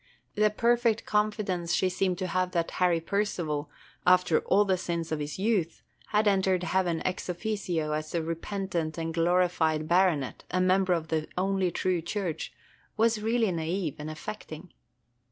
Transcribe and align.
The 0.33 0.49
perfect 0.49 1.05
confidence 1.05 1.75
she 1.75 1.87
seemed 1.87 2.17
to 2.17 2.25
have 2.25 2.53
that 2.53 2.71
Harry 2.81 2.99
Percival, 2.99 3.69
after 4.03 4.39
all 4.39 4.65
the 4.65 4.75
sins 4.75 5.11
of 5.11 5.19
his 5.19 5.37
youth, 5.37 5.83
had 6.07 6.27
entered 6.27 6.63
heaven 6.63 7.03
ex 7.05 7.29
officio 7.29 7.91
as 7.91 8.15
a 8.15 8.23
repentant 8.23 8.97
and 8.97 9.13
glorified 9.13 9.87
baronet, 9.87 10.43
a 10.49 10.59
member 10.59 10.93
of 10.93 11.09
the 11.09 11.27
only 11.37 11.69
True 11.69 12.01
Church, 12.01 12.51
was 12.97 13.21
really 13.21 13.49
naïve 13.49 13.93
and 13.99 14.09
affecting. 14.09 14.73